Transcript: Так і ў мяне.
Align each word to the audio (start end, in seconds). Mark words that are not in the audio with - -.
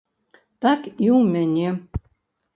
Так 0.65 0.81
і 1.05 1.07
ў 1.17 1.21
мяне. 1.37 1.69